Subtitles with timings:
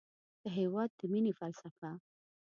[0.41, 1.91] د هېواد د مینې فلسفه